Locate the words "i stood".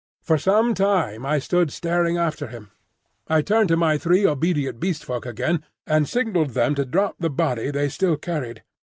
1.27-1.71